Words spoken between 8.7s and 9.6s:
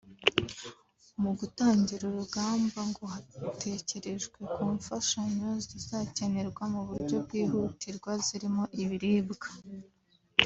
ibiribwa